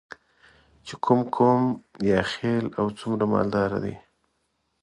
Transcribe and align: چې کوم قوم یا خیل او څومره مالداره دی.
چې 0.85 0.93
کوم 1.03 1.19
قوم 1.35 1.61
یا 2.09 2.19
خیل 2.33 2.65
او 2.79 2.85
څومره 2.99 3.25
مالداره 3.33 3.79
دی. 3.83 3.95